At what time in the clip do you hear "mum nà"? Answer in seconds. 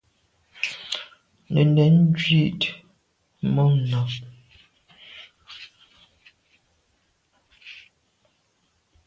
3.53-4.01